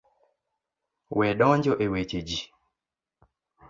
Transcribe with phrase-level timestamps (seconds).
[1.17, 2.39] We donjo e weche ji.